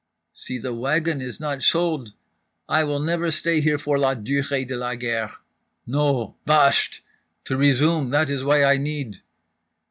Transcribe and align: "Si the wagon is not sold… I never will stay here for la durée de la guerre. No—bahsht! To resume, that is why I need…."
"Si 0.33 0.57
the 0.57 0.73
wagon 0.73 1.21
is 1.21 1.39
not 1.39 1.61
sold… 1.61 2.13
I 2.67 2.83
never 2.85 3.25
will 3.25 3.31
stay 3.31 3.61
here 3.61 3.77
for 3.77 3.99
la 3.99 4.15
durée 4.15 4.67
de 4.67 4.75
la 4.75 4.95
guerre. 4.95 5.31
No—bahsht! 5.85 7.01
To 7.45 7.55
resume, 7.55 8.09
that 8.09 8.31
is 8.31 8.43
why 8.43 8.63
I 8.63 8.77
need…." 8.77 9.21